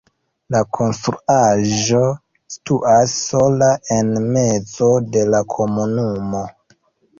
[0.53, 1.99] La konstruaĵo
[2.55, 3.69] situas sola
[3.99, 6.45] en mezo de la komunumo.